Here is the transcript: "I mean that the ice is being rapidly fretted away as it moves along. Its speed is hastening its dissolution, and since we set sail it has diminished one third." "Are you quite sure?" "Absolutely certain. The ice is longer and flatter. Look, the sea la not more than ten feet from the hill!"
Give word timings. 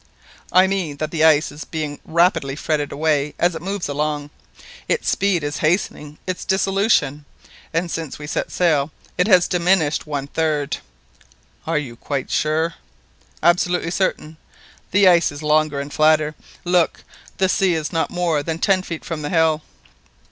"I 0.51 0.65
mean 0.65 0.97
that 0.97 1.11
the 1.11 1.23
ice 1.23 1.51
is 1.51 1.63
being 1.63 1.99
rapidly 2.05 2.55
fretted 2.55 2.91
away 2.91 3.35
as 3.37 3.53
it 3.53 3.61
moves 3.61 3.87
along. 3.87 4.31
Its 4.87 5.07
speed 5.07 5.43
is 5.43 5.57
hastening 5.57 6.17
its 6.25 6.43
dissolution, 6.43 7.23
and 7.71 7.91
since 7.91 8.17
we 8.17 8.25
set 8.25 8.51
sail 8.51 8.91
it 9.15 9.27
has 9.27 9.47
diminished 9.47 10.07
one 10.07 10.25
third." 10.25 10.77
"Are 11.67 11.77
you 11.77 11.95
quite 11.95 12.31
sure?" 12.31 12.73
"Absolutely 13.43 13.91
certain. 13.91 14.37
The 14.89 15.07
ice 15.07 15.31
is 15.31 15.43
longer 15.43 15.79
and 15.79 15.93
flatter. 15.93 16.33
Look, 16.65 17.03
the 17.37 17.47
sea 17.47 17.77
la 17.79 17.85
not 17.91 18.09
more 18.09 18.41
than 18.41 18.57
ten 18.57 18.81
feet 18.81 19.05
from 19.05 19.21
the 19.21 19.29
hill!" 19.29 19.61